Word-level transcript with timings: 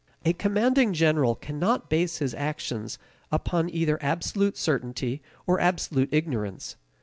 A 0.25 0.33
commanding 0.33 0.93
general 0.93 1.35
cannot 1.35 1.87
base 1.87 2.17
his 2.17 2.33
actions 2.33 2.97
upon 3.31 3.69
either 3.69 3.99
absolute 4.01 4.57
certainty 4.57 5.21
or 5.45 5.59
absolute 5.59 6.09
ignorance. 6.11 6.75